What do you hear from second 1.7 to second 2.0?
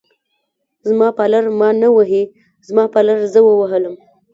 نه